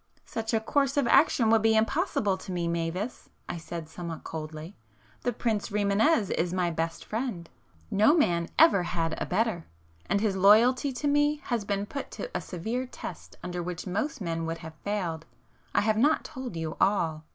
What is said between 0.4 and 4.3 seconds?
a course of action would be impossible to me, Mavis,"—I said somewhat